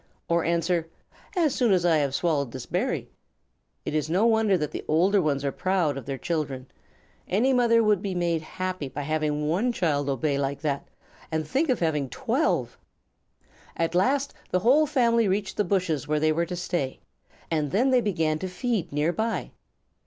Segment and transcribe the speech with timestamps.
[0.27, 0.87] or answer,
[1.35, 3.07] "As soon as I have swallowed this berry."
[3.85, 6.65] It is no wonder that the older ones are proud of their children.
[7.27, 10.87] Any mother would be made happy by having one child obey like that,
[11.31, 12.79] and think of having twelve!
[13.77, 16.99] At last, the whole family reached the bushes where they were to stay,
[17.51, 19.51] and then they began to feed near by.